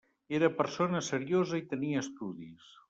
[0.37, 2.77] Era persona seriosa i tenia estudis.